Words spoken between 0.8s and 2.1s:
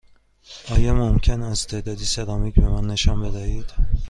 ممکن است تعدادی